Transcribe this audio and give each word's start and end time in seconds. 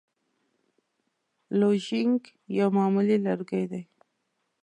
لوژینګ 1.59 2.21
یو 2.57 2.67
معمولي 2.77 3.17
لرګی 3.25 3.63
دی. 3.71 3.81